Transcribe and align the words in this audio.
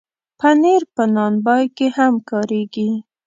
پنېر 0.39 0.81
په 0.95 1.03
نان 1.15 1.33
بای 1.45 1.65
کې 1.77 1.87
هم 1.97 2.13
کارېږي. 2.29 2.89